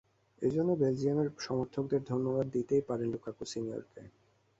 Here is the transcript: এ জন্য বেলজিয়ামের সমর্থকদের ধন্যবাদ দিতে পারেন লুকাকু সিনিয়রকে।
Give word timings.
এ 0.41 0.49
জন্য 0.51 0.69
বেলজিয়ামের 0.81 1.29
সমর্থকদের 1.39 2.01
ধন্যবাদ 2.03 2.45
দিতে 2.55 2.75
পারেন 2.87 3.07
লুকাকু 3.11 3.43
সিনিয়রকে। 3.45 4.01